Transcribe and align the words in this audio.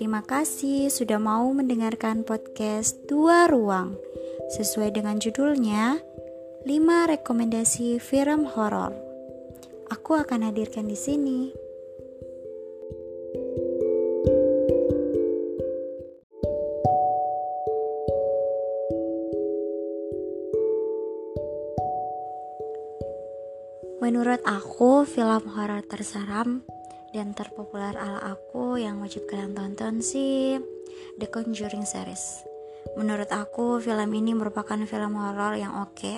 Terima 0.00 0.24
kasih 0.24 0.88
sudah 0.88 1.20
mau 1.20 1.52
mendengarkan 1.52 2.24
podcast 2.24 3.04
Dua 3.04 3.44
Ruang. 3.44 4.00
Sesuai 4.48 4.96
dengan 4.96 5.20
judulnya, 5.20 6.00
5 6.64 7.12
rekomendasi 7.12 8.00
film 8.00 8.48
horor. 8.48 8.96
Aku 9.92 10.16
akan 10.16 10.48
hadirkan 10.48 10.88
di 10.88 10.96
sini. 10.96 11.52
Menurut 24.00 24.40
aku, 24.48 25.04
film 25.04 25.44
horor 25.52 25.84
terseram 25.84 26.79
dan 27.10 27.34
terpopuler 27.34 27.94
ala 27.98 28.34
aku 28.34 28.78
yang 28.78 29.02
wajib 29.02 29.26
kalian 29.26 29.54
tonton 29.54 29.98
sih 29.98 30.58
The 31.18 31.26
Conjuring 31.26 31.82
series. 31.82 32.46
Menurut 32.94 33.30
aku, 33.30 33.78
film 33.82 34.10
ini 34.14 34.34
merupakan 34.34 34.78
film 34.86 35.12
horor 35.18 35.54
yang 35.58 35.84
oke. 35.84 35.94
Okay. 35.94 36.16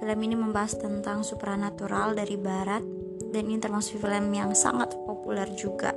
Film 0.00 0.18
ini 0.20 0.36
membahas 0.36 0.76
tentang 0.76 1.24
supranatural 1.24 2.12
dari 2.12 2.36
barat 2.36 2.84
dan 3.32 3.42
ini 3.48 3.58
termasuk 3.58 4.00
film 4.00 4.30
yang 4.32 4.52
sangat 4.52 4.92
populer 5.08 5.48
juga. 5.56 5.96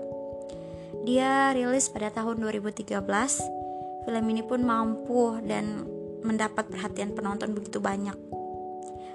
Dia 1.04 1.52
rilis 1.56 1.92
pada 1.92 2.12
tahun 2.12 2.40
2013. 2.44 2.88
Film 4.08 4.26
ini 4.32 4.44
pun 4.44 4.64
mampu 4.64 5.36
dan 5.44 5.84
mendapat 6.24 6.68
perhatian 6.72 7.12
penonton 7.16 7.52
begitu 7.56 7.80
banyak 7.80 8.16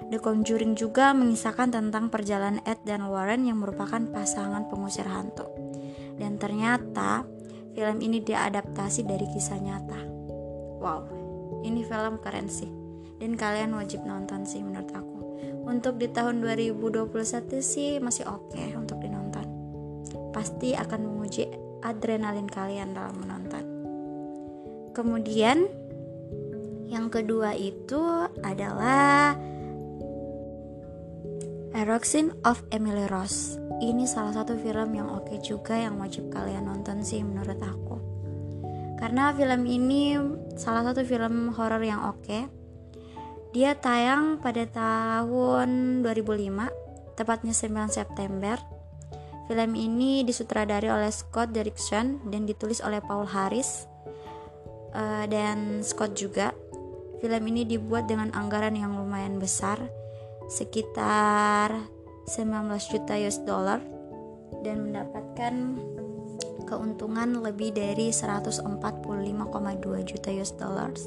The 0.09 0.19
Conjuring 0.19 0.75
juga 0.75 1.15
mengisahkan 1.15 1.71
tentang 1.71 2.11
perjalanan 2.11 2.59
Ed 2.67 2.83
dan 2.83 3.07
Warren 3.07 3.47
yang 3.47 3.63
merupakan 3.63 3.99
pasangan 4.11 4.67
pengusir 4.67 5.07
hantu. 5.07 5.47
Dan 6.19 6.39
ternyata 6.39 7.23
film 7.73 7.99
ini 8.03 8.19
diadaptasi 8.19 9.07
dari 9.07 9.25
kisah 9.31 9.59
nyata. 9.59 10.01
Wow, 10.83 11.01
ini 11.63 11.81
film 11.87 12.19
keren 12.19 12.51
sih. 12.51 12.69
Dan 13.17 13.39
kalian 13.39 13.71
wajib 13.77 14.03
nonton 14.03 14.43
sih 14.43 14.59
menurut 14.59 14.91
aku. 14.91 15.19
Untuk 15.63 15.95
di 15.95 16.11
tahun 16.11 16.43
2021 16.43 17.07
sih 17.63 18.03
masih 18.03 18.27
oke 18.27 18.51
okay 18.51 18.75
untuk 18.75 18.99
dinonton. 18.99 19.47
Pasti 20.35 20.75
akan 20.75 20.99
menguji 21.07 21.47
adrenalin 21.83 22.51
kalian 22.51 22.91
dalam 22.91 23.15
menonton. 23.23 23.63
Kemudian 24.91 25.65
yang 26.91 27.09
kedua 27.09 27.57
itu 27.57 27.97
adalah 28.43 29.33
Eroxin 31.73 32.29
of 32.45 32.61
Emily 32.69 33.09
Rose. 33.09 33.57
Ini 33.81 34.05
salah 34.05 34.29
satu 34.29 34.53
film 34.61 34.93
yang 34.93 35.09
oke 35.09 35.25
okay 35.25 35.41
juga 35.41 35.73
yang 35.73 35.97
wajib 35.97 36.29
kalian 36.29 36.69
nonton 36.69 37.01
sih 37.01 37.25
menurut 37.25 37.57
aku. 37.57 37.97
Karena 39.01 39.33
film 39.33 39.65
ini 39.65 40.13
salah 40.53 40.85
satu 40.85 41.01
film 41.01 41.49
horor 41.57 41.81
yang 41.81 42.05
oke. 42.13 42.21
Okay. 42.21 42.45
Dia 43.57 43.73
tayang 43.73 44.37
pada 44.37 44.69
tahun 44.69 46.01
2005, 46.05 47.17
tepatnya 47.17 47.53
9 47.57 47.89
September. 47.89 48.61
Film 49.49 49.71
ini 49.73 50.21
disutradari 50.21 50.93
oleh 50.93 51.09
Scott 51.09 51.57
Derrickson 51.57 52.21
dan 52.29 52.45
ditulis 52.45 52.85
oleh 52.85 53.01
Paul 53.01 53.25
Harris 53.25 53.89
uh, 54.93 55.25
dan 55.25 55.81
Scott 55.81 56.13
juga. 56.13 56.53
Film 57.17 57.43
ini 57.49 57.65
dibuat 57.65 58.05
dengan 58.05 58.29
anggaran 58.37 58.77
yang 58.77 58.93
lumayan 58.93 59.41
besar 59.41 60.02
sekitar 60.47 61.75
19 62.27 62.91
juta 62.91 63.13
US 63.19 63.39
dollar 63.43 63.79
dan 64.63 64.89
mendapatkan 64.89 65.53
keuntungan 66.63 67.43
lebih 67.43 67.75
dari 67.75 68.09
145,2 68.09 68.63
juta 70.07 70.29
US 70.39 70.51
dollars 70.55 71.01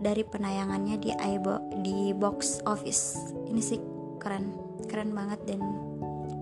dari 0.00 0.24
penayangannya 0.24 0.96
di 1.00 1.10
iBo 1.12 1.80
di 1.80 2.12
box 2.16 2.64
office. 2.68 3.32
Ini 3.48 3.60
sih 3.60 3.80
keren, 4.20 4.52
keren 4.88 5.12
banget 5.12 5.40
dan 5.48 5.60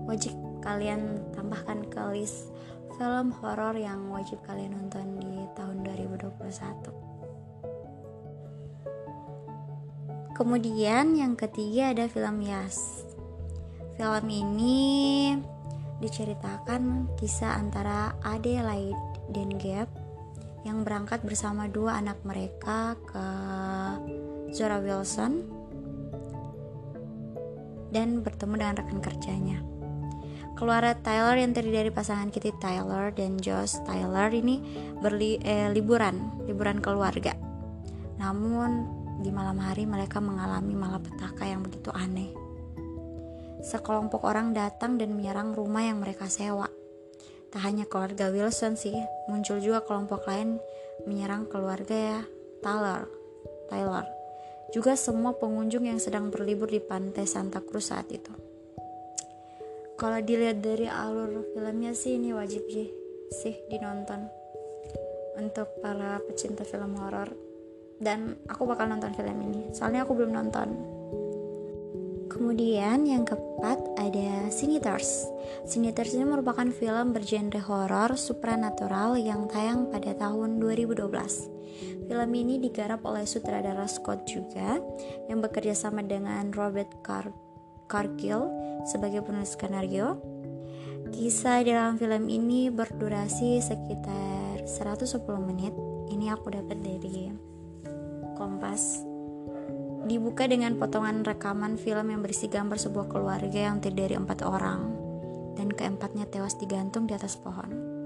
wajib 0.07 0.35
kalian 0.65 1.21
tambahkan 1.37 1.85
ke 1.87 2.01
list 2.15 2.51
film 2.95 3.35
horor 3.43 3.75
yang 3.75 4.09
wajib 4.09 4.39
kalian 4.47 4.75
nonton 4.75 5.19
di 5.19 5.45
tahun 5.53 5.83
2021. 5.83 7.04
Kemudian 10.35 11.15
yang 11.15 11.39
ketiga 11.39 11.95
ada 11.95 12.11
film 12.11 12.43
Yas. 12.43 13.07
Film 13.95 14.27
ini 14.27 15.31
diceritakan 16.03 17.07
kisah 17.15 17.55
antara 17.55 18.11
Adelaide 18.19 18.99
dan 19.31 19.55
Gap 19.55 19.87
yang 20.67 20.83
berangkat 20.83 21.23
bersama 21.23 21.71
dua 21.71 22.03
anak 22.03 22.19
mereka 22.27 22.99
ke 23.07 23.27
Zora 24.51 24.83
Wilson 24.83 25.47
dan 27.95 28.19
bertemu 28.19 28.59
dengan 28.59 28.75
rekan 28.75 28.99
kerjanya. 28.99 29.63
Keluarga 30.59 30.99
Tyler 30.99 31.39
yang 31.39 31.55
terdiri 31.55 31.87
dari 31.87 31.91
pasangan 31.95 32.27
Kitty 32.27 32.51
Tyler 32.59 33.15
dan 33.15 33.39
Josh 33.39 33.79
Tyler 33.87 34.27
ini 34.35 34.59
berli 34.99 35.39
eh, 35.39 35.71
liburan 35.71 36.83
keluarga. 36.83 37.31
Namun 38.19 39.04
di 39.19 39.31
malam 39.31 39.59
hari 39.63 39.87
mereka 39.87 40.19
mengalami 40.19 40.75
malapetaka 40.75 41.47
yang 41.47 41.63
begitu 41.63 41.91
aneh. 41.95 42.31
Sekelompok 43.63 44.27
orang 44.27 44.51
datang 44.51 44.99
dan 44.99 45.15
menyerang 45.15 45.55
rumah 45.55 45.83
yang 45.87 46.03
mereka 46.03 46.27
sewa. 46.27 46.67
Tak 47.49 47.61
hanya 47.63 47.87
keluarga 47.87 48.29
Wilson 48.29 48.75
sih, 48.75 48.95
muncul 49.31 49.63
juga 49.63 49.81
kelompok 49.81 50.27
lain 50.27 50.59
menyerang 51.07 51.47
keluarga 51.47 51.95
ya 51.95 52.19
Tyler. 52.59 53.07
Tyler. 53.71 54.05
Juga 54.73 54.97
semua 54.99 55.37
pengunjung 55.37 55.87
yang 55.87 56.01
sedang 56.01 56.33
berlibur 56.33 56.67
di 56.67 56.83
pantai 56.83 57.23
Santa 57.23 57.63
Cruz 57.63 57.89
saat 57.93 58.11
itu. 58.11 58.33
Kalau 59.95 60.19
dilihat 60.19 60.59
dari 60.59 60.91
alur 60.91 61.47
filmnya 61.55 61.95
sih 61.95 62.19
ini 62.19 62.35
wajib 62.35 62.67
sih 62.67 62.91
sih 63.31 63.55
dinonton 63.71 64.27
untuk 65.39 65.71
para 65.79 66.19
pecinta 66.27 66.67
film 66.67 66.99
horor 66.99 67.44
dan 67.99 68.35
aku 68.51 68.67
bakal 68.67 68.87
nonton 68.91 69.15
film 69.15 69.37
ini 69.45 69.71
soalnya 69.71 70.03
aku 70.03 70.13
belum 70.17 70.35
nonton 70.35 70.95
Kemudian 72.35 73.07
yang 73.07 73.23
keempat 73.23 73.79
ada 73.95 74.51
Siniters. 74.51 75.23
Siniters 75.63 76.19
ini 76.19 76.27
merupakan 76.27 76.67
film 76.67 77.15
bergenre 77.15 77.63
horor 77.63 78.19
supranatural 78.19 79.15
yang 79.15 79.47
tayang 79.47 79.87
pada 79.87 80.11
tahun 80.19 80.59
2012. 80.59 80.99
Film 82.11 82.31
ini 82.35 82.59
digarap 82.59 83.07
oleh 83.07 83.23
sutradara 83.23 83.87
Scott 83.87 84.27
juga 84.27 84.83
yang 85.31 85.39
bekerja 85.39 85.71
sama 85.71 86.03
dengan 86.03 86.51
Robert 86.51 86.91
Car 87.07 87.31
Cargill 87.87 88.51
sebagai 88.83 89.23
penulis 89.23 89.55
skenario. 89.55 90.19
Kisah 91.15 91.63
dalam 91.63 91.95
film 91.95 92.27
ini 92.27 92.67
berdurasi 92.67 93.63
sekitar 93.63 94.67
110 94.67 95.23
menit. 95.39 95.71
Ini 96.11 96.35
aku 96.35 96.51
dapat 96.51 96.83
dari 96.83 97.54
Kompas 98.35 99.01
dibuka 100.05 100.45
dengan 100.45 100.77
potongan 100.77 101.25
rekaman 101.25 101.81
film 101.81 102.13
yang 102.13 102.21
berisi 102.21 102.45
gambar 102.45 102.77
sebuah 102.77 103.09
keluarga 103.09 103.73
yang 103.73 103.81
terdiri 103.81 104.13
dari 104.13 104.21
empat 104.21 104.45
orang 104.45 104.81
dan 105.57 105.73
keempatnya 105.73 106.29
tewas 106.29 106.53
digantung 106.61 107.09
di 107.09 107.17
atas 107.17 107.33
pohon. 107.41 107.97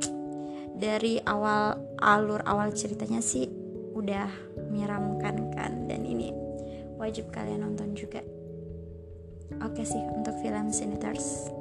Dari 0.79 1.19
awal 1.27 1.75
alur 1.99 2.39
awal 2.47 2.71
ceritanya 2.71 3.19
sih 3.19 3.51
udah 3.99 4.31
menyeramkan 4.71 5.51
kan 5.51 5.91
dan 5.91 6.07
ini 6.07 6.31
wajib 6.95 7.27
kalian 7.35 7.67
nonton 7.67 7.99
juga. 7.99 8.23
Oke 9.59 9.83
sih 9.83 9.99
untuk 10.15 10.39
film 10.39 10.71
Senators. 10.71 11.51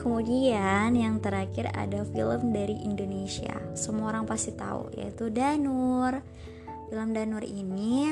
Kemudian 0.00 0.96
yang 0.96 1.20
terakhir 1.20 1.70
ada 1.76 2.02
film 2.08 2.50
dari 2.50 2.72
Indonesia. 2.82 3.52
Semua 3.76 4.16
orang 4.16 4.24
pasti 4.24 4.56
tahu 4.56 4.90
yaitu 4.96 5.28
Danur. 5.28 6.18
Film 6.90 7.14
Danur 7.14 7.46
ini 7.46 8.10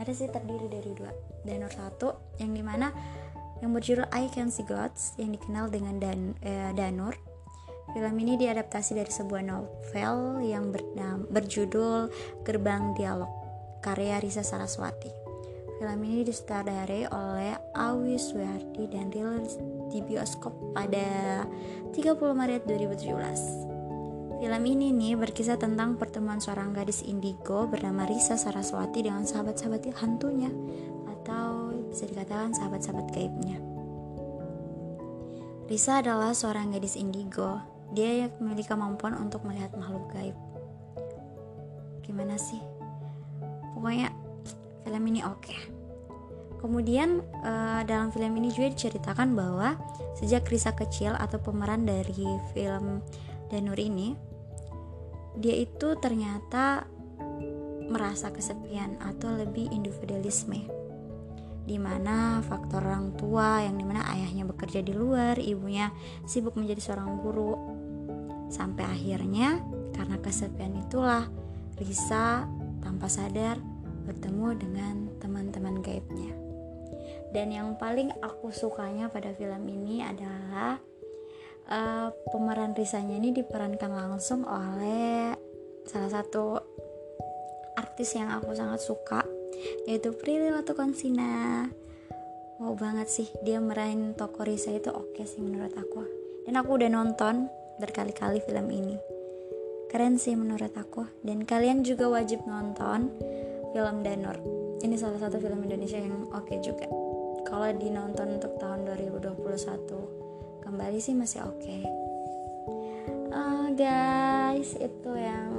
ada 0.00 0.12
sih 0.16 0.32
terdiri 0.32 0.66
dari 0.72 0.90
dua. 0.96 1.12
Danur 1.44 1.68
satu 1.68 2.34
yang 2.40 2.56
di 2.56 2.64
mana 2.64 2.88
yang 3.60 3.76
berjudul 3.76 4.08
I 4.10 4.32
Can 4.32 4.48
See 4.48 4.64
Gods 4.64 5.12
yang 5.20 5.36
dikenal 5.36 5.68
dengan 5.68 6.00
Dan, 6.00 6.32
eh, 6.40 6.72
Danur. 6.72 7.12
Film 7.92 8.16
ini 8.16 8.40
diadaptasi 8.40 8.96
dari 8.96 9.12
sebuah 9.12 9.44
novel 9.44 10.40
yang 10.42 10.72
berjudul 11.30 12.10
Gerbang 12.42 12.96
Dialog 12.96 13.28
karya 13.84 14.18
Risa 14.18 14.40
Saraswati. 14.40 15.12
Film 15.76 16.00
ini 16.00 16.24
disutradari 16.24 17.04
oleh 17.04 17.52
Awi 17.76 18.16
Suwardi 18.16 18.88
dan 18.88 19.12
rilis 19.12 19.60
di 19.92 20.00
bioskop 20.00 20.72
pada 20.72 21.44
30 21.92 22.16
Maret 22.32 22.64
2017. 22.64 23.63
Film 24.38 24.62
ini 24.66 24.90
nih 24.90 25.14
berkisah 25.18 25.56
tentang 25.60 26.00
pertemuan 26.00 26.40
seorang 26.40 26.74
gadis 26.74 27.04
indigo 27.04 27.68
bernama 27.68 28.08
Risa 28.08 28.34
Saraswati 28.34 29.04
dengan 29.04 29.28
sahabat-sahabat 29.28 29.92
hantunya 29.98 30.50
atau 31.06 31.72
bisa 31.88 32.04
dikatakan 32.08 32.52
sahabat-sahabat 32.52 33.06
gaibnya. 33.14 33.58
Risa 35.64 36.04
adalah 36.04 36.36
seorang 36.36 36.76
gadis 36.76 36.98
indigo 36.98 37.74
dia 37.94 38.26
memiliki 38.42 38.68
kemampuan 38.68 39.14
untuk 39.14 39.46
melihat 39.46 39.70
makhluk 39.78 40.10
gaib 40.10 40.36
gimana 42.02 42.34
sih 42.36 42.60
pokoknya 43.72 44.12
film 44.84 45.04
ini 45.08 45.20
oke 45.24 45.40
okay. 45.40 45.58
kemudian 46.60 47.22
uh, 47.46 47.80
dalam 47.86 48.10
film 48.10 48.34
ini 48.36 48.52
juga 48.52 48.74
diceritakan 48.74 49.32
bahwa 49.32 49.78
sejak 50.18 50.44
Risa 50.50 50.74
kecil 50.74 51.16
atau 51.16 51.40
pemeran 51.40 51.86
dari 51.86 52.26
film 52.52 53.00
Danur 53.52 53.76
ini 53.80 54.14
dia 55.34 55.54
itu 55.58 55.98
ternyata 55.98 56.86
merasa 57.90 58.30
kesepian 58.30 58.96
atau 59.02 59.34
lebih 59.34 59.68
individualisme 59.74 60.84
di 61.64 61.80
mana 61.80 62.44
faktor 62.44 62.84
orang 62.84 63.16
tua 63.16 63.64
yang 63.64 63.80
di 63.80 63.84
mana 63.88 64.04
ayahnya 64.12 64.44
bekerja 64.44 64.84
di 64.84 64.92
luar, 64.92 65.40
ibunya 65.40 65.88
sibuk 66.28 66.60
menjadi 66.60 66.92
seorang 66.92 67.24
guru. 67.24 67.56
Sampai 68.52 68.84
akhirnya 68.84 69.64
karena 69.96 70.20
kesepian 70.20 70.76
itulah 70.84 71.24
Risa 71.80 72.44
tanpa 72.84 73.08
sadar 73.08 73.58
bertemu 74.04 74.48
dengan 74.60 74.94
teman-teman 75.18 75.80
gaibnya. 75.80 76.36
Dan 77.32 77.50
yang 77.50 77.74
paling 77.80 78.12
aku 78.22 78.52
sukanya 78.54 79.10
pada 79.10 79.34
film 79.34 79.66
ini 79.66 80.04
adalah 80.04 80.78
uh, 81.70 82.08
pemeran 82.32 82.76
Risanya 82.76 83.16
ini 83.16 83.30
diperankan 83.32 83.92
langsung 83.92 84.44
oleh 84.44 85.32
salah 85.84 86.10
satu 86.10 86.58
artis 87.76 88.16
yang 88.16 88.32
aku 88.32 88.56
sangat 88.56 88.80
suka 88.80 89.20
yaitu 89.86 90.10
Prilly 90.16 90.50
Latukonsina 90.50 91.68
wow 92.58 92.74
banget 92.74 93.08
sih 93.10 93.28
dia 93.42 93.58
merain 93.60 94.14
toko 94.14 94.46
Risa 94.46 94.72
itu 94.72 94.90
oke 94.90 95.14
okay 95.14 95.26
sih 95.26 95.42
menurut 95.42 95.74
aku. 95.74 96.02
Dan 96.44 96.60
aku 96.60 96.76
udah 96.76 96.92
nonton 96.92 97.48
berkali-kali 97.80 98.38
film 98.44 98.68
ini. 98.68 98.96
Keren 99.88 100.20
sih 100.20 100.36
menurut 100.36 100.76
aku. 100.76 101.08
Dan 101.24 101.48
kalian 101.48 101.80
juga 101.82 102.12
wajib 102.12 102.44
nonton 102.44 103.08
film 103.72 103.96
Danur. 104.04 104.36
Ini 104.84 104.94
salah 105.00 105.18
satu 105.24 105.40
film 105.40 105.64
Indonesia 105.64 105.96
yang 105.96 106.28
oke 106.30 106.44
okay 106.44 106.60
juga. 106.60 106.84
Kalau 107.48 107.72
dinonton 107.72 108.36
untuk 108.36 108.60
tahun 108.60 108.84
2021 108.92 110.23
kembali 110.64 110.96
sih 110.96 111.12
masih 111.12 111.44
oke 111.44 111.60
okay. 111.60 111.84
uh, 113.36 113.68
guys 113.76 114.72
itu 114.80 115.12
yang 115.12 115.52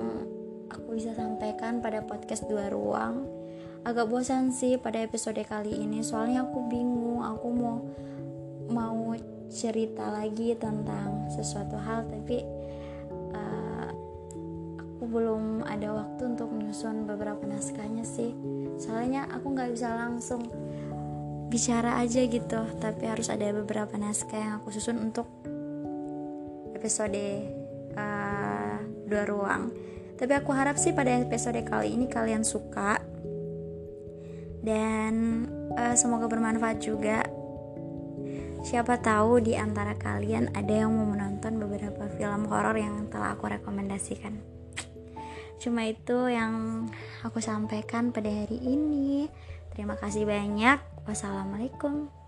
aku 0.74 0.98
bisa 0.98 1.14
sampaikan 1.14 1.78
pada 1.78 2.02
podcast 2.02 2.50
dua 2.50 2.74
ruang 2.74 3.30
agak 3.86 4.10
bosan 4.10 4.50
sih 4.50 4.82
pada 4.82 5.06
episode 5.06 5.38
kali 5.46 5.78
ini 5.78 6.02
soalnya 6.02 6.42
aku 6.42 6.58
bingung 6.66 7.22
aku 7.22 7.48
mau 7.54 7.78
mau 8.66 9.14
cerita 9.46 10.10
lagi 10.10 10.58
tentang 10.58 11.30
sesuatu 11.30 11.78
hal 11.78 12.10
tapi 12.10 12.42
uh, 13.38 13.90
aku 14.82 15.06
belum 15.06 15.70
ada 15.70 15.94
waktu 15.94 16.34
untuk 16.34 16.50
menyusun 16.50 17.06
beberapa 17.06 17.46
naskahnya 17.46 18.02
sih 18.02 18.34
soalnya 18.82 19.30
aku 19.30 19.54
nggak 19.54 19.70
bisa 19.70 19.94
langsung 19.94 20.42
bicara 21.48 22.02
aja 22.02 22.26
gitu 22.26 22.62
tapi 22.82 23.06
harus 23.06 23.30
ada 23.30 23.50
beberapa 23.54 23.96
naskah 23.96 24.38
yang 24.38 24.54
aku 24.60 24.74
susun 24.74 24.98
untuk 25.00 25.30
episode 26.74 27.26
uh, 27.96 28.78
dua 29.06 29.24
ruang 29.30 29.70
tapi 30.16 30.32
aku 30.32 30.56
harap 30.56 30.80
sih 30.80 30.96
pada 30.96 31.12
episode 31.20 31.60
kali 31.68 31.94
ini 31.94 32.08
kalian 32.08 32.42
suka 32.48 33.00
dan 34.66 35.46
uh, 35.78 35.94
semoga 35.94 36.26
bermanfaat 36.26 36.82
juga. 36.82 37.22
Siapa 38.66 38.98
tahu 38.98 39.46
di 39.46 39.54
antara 39.54 39.94
kalian 39.94 40.50
ada 40.58 40.74
yang 40.74 40.90
mau 40.90 41.06
menonton 41.06 41.62
beberapa 41.62 42.10
film 42.18 42.50
horor 42.50 42.74
yang 42.74 43.06
telah 43.14 43.38
aku 43.38 43.46
rekomendasikan. 43.46 44.42
Cuma 45.62 45.86
itu 45.86 46.34
yang 46.34 46.86
aku 47.22 47.38
sampaikan 47.38 48.10
pada 48.10 48.26
hari 48.26 48.58
ini. 48.58 49.30
Terima 49.76 50.00
kasih 50.00 50.24
banyak. 50.24 50.80
Wassalamualaikum. 51.04 52.25